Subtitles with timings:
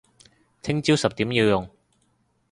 [0.63, 1.69] 聽朝十點要用